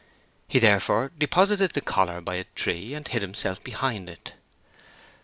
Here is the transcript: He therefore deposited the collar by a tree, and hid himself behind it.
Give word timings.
He 0.47 0.57
therefore 0.57 1.11
deposited 1.15 1.73
the 1.73 1.79
collar 1.81 2.21
by 2.21 2.33
a 2.37 2.45
tree, 2.55 2.95
and 2.95 3.07
hid 3.07 3.21
himself 3.21 3.63
behind 3.63 4.09
it. 4.09 4.33